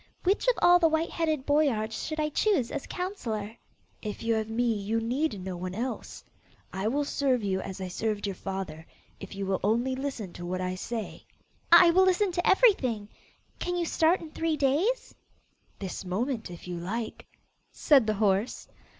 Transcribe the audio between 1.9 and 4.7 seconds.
shall I choose as counsellor?' 'If you have